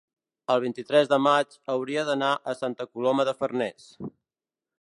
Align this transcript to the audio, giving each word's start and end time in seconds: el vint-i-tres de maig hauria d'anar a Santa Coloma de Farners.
el 0.53 0.61
vint-i-tres 0.63 1.11
de 1.11 1.19
maig 1.25 1.53
hauria 1.75 2.07
d'anar 2.09 2.31
a 2.53 2.57
Santa 2.65 2.91
Coloma 2.93 3.27
de 3.31 3.37
Farners. 3.43 3.91